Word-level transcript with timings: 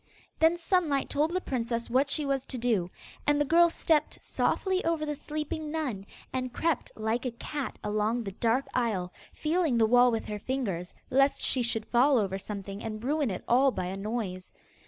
Then 0.39 0.57
Sunlight 0.57 1.11
told 1.11 1.29
the 1.29 1.39
princess 1.39 1.87
what 1.87 2.09
she 2.09 2.25
was 2.25 2.43
to 2.45 2.57
do, 2.57 2.89
and 3.27 3.39
the 3.39 3.45
girl 3.45 3.69
stepped 3.69 4.17
softly 4.23 4.83
over 4.83 5.05
the 5.05 5.13
sleeping 5.13 5.69
nun, 5.69 6.07
and 6.33 6.51
crept 6.51 6.91
like 6.95 7.23
a 7.23 7.29
cat 7.33 7.77
along 7.83 8.23
the 8.23 8.31
dark 8.31 8.65
aisle, 8.73 9.13
feeling 9.31 9.77
the 9.77 9.85
wall 9.85 10.09
with 10.11 10.25
her 10.25 10.39
fingers, 10.39 10.91
lest 11.11 11.43
she 11.43 11.61
should 11.61 11.85
fall 11.85 12.17
over 12.17 12.39
something 12.39 12.81
and 12.83 13.03
ruin 13.03 13.29
it 13.29 13.43
all 13.47 13.69
by 13.69 13.85
a 13.85 13.95
noise. 13.95 14.51